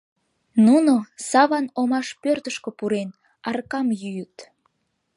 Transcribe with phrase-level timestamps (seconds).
[0.65, 0.95] Нуно,
[1.29, 3.09] Саван омаш пӧртышкӧ пурен,
[3.47, 4.37] аракам йӱыт.